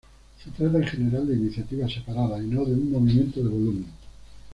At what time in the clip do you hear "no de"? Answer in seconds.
2.47-2.73